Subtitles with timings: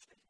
[0.00, 0.29] Thank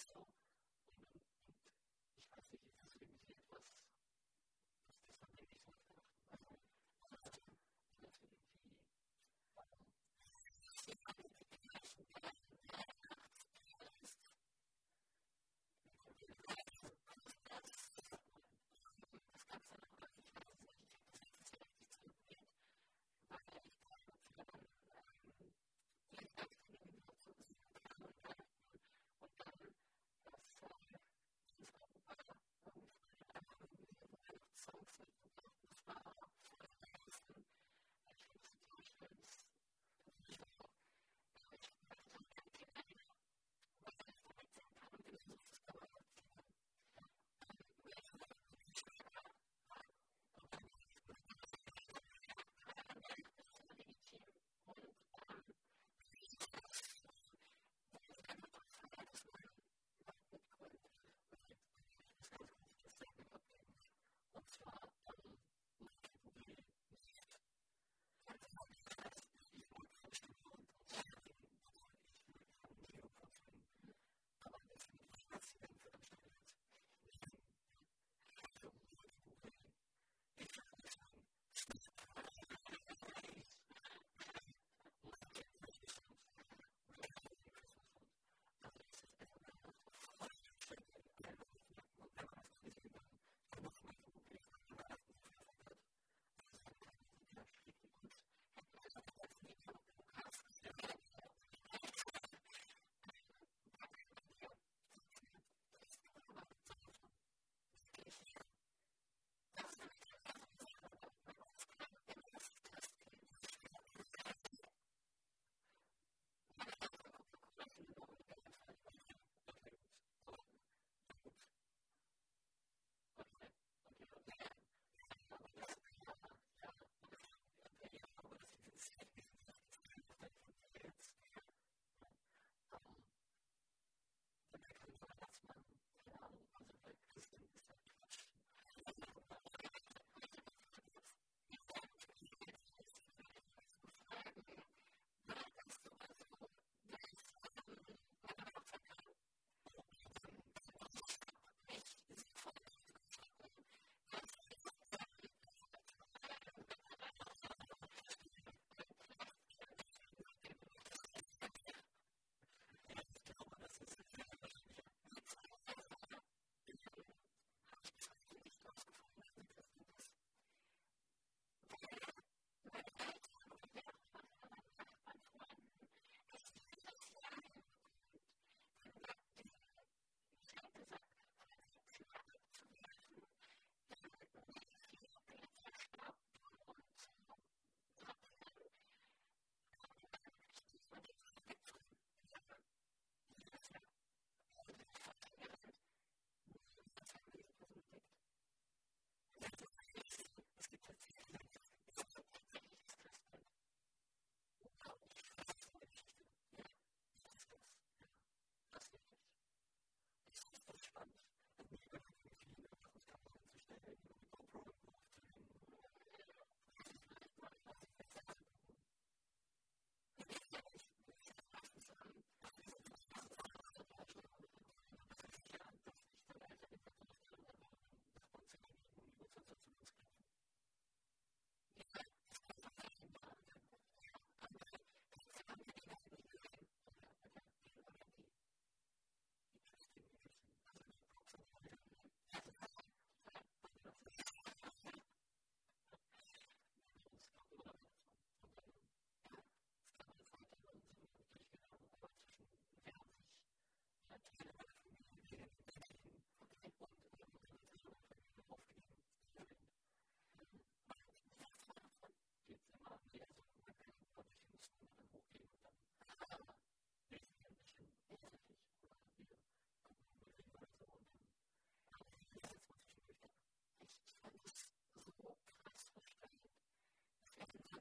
[0.00, 0.26] successful
[35.00, 35.29] faithful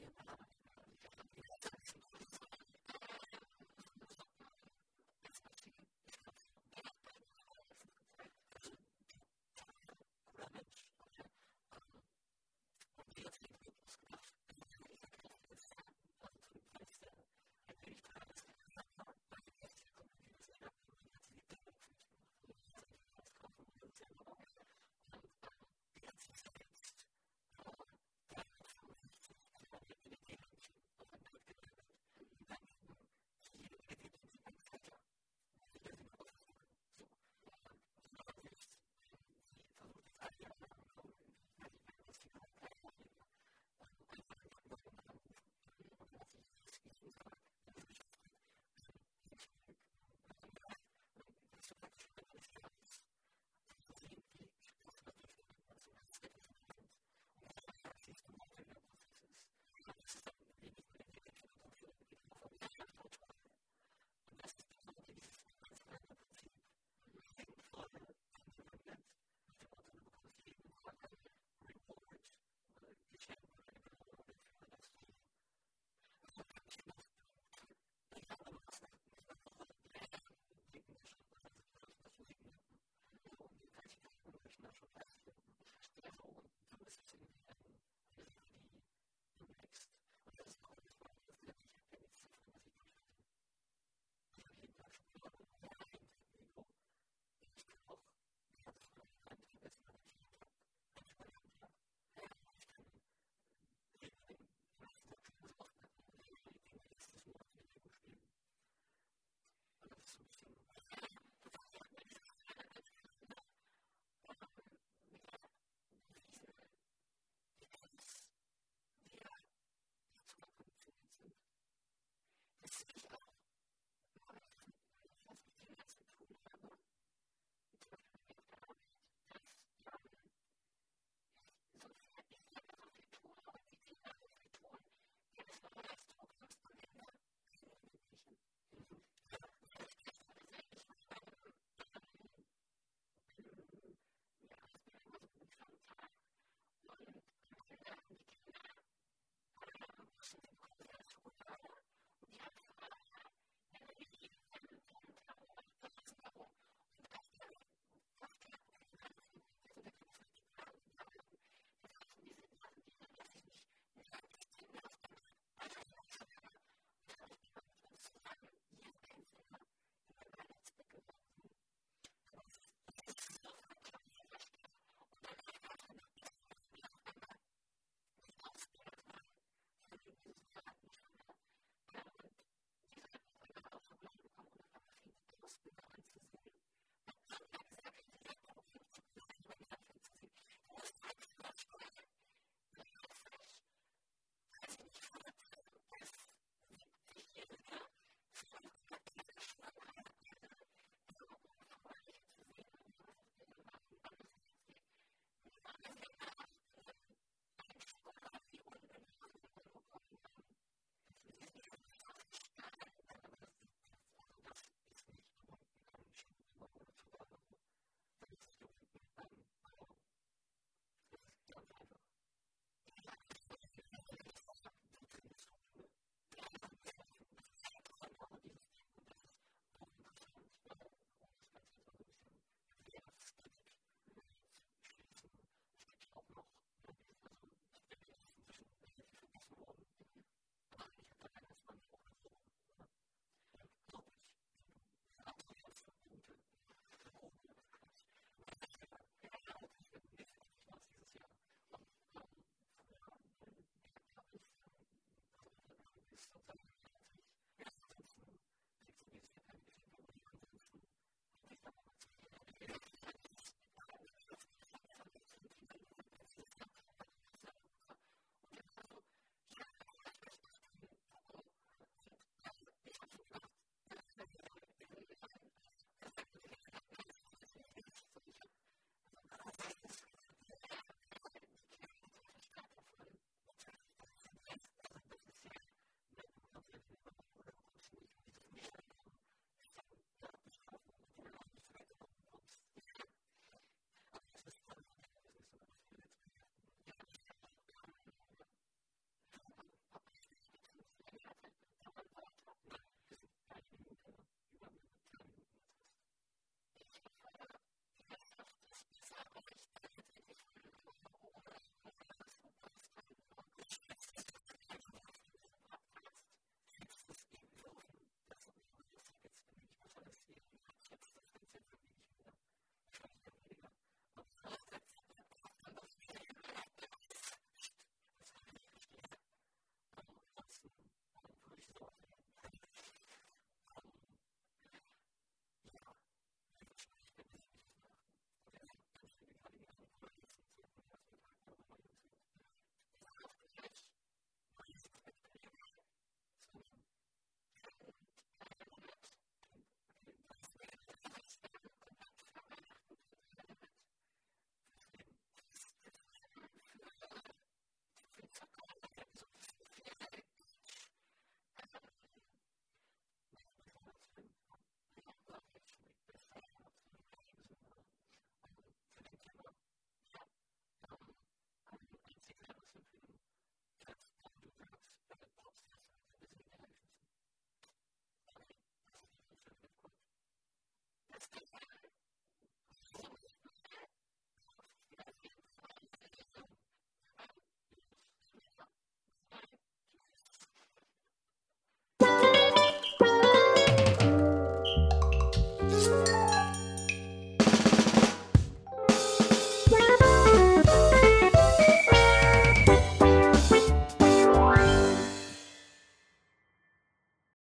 [0.00, 0.06] you